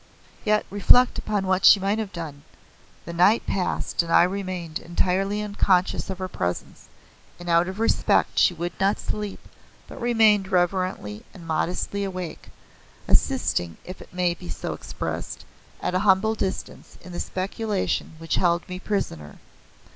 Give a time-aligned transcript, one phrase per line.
[0.43, 2.41] Yet reflect upon what she might have done!
[3.05, 6.87] The night passed and I remained entirely unconscious of her presence,
[7.39, 9.47] and out of respect she would not sleep
[9.87, 12.49] but remained reverently and modestly awake,
[13.07, 15.45] assisting, if it may so be expressed,
[15.81, 19.37] at a humble distance, in the speculations which held me prisoner.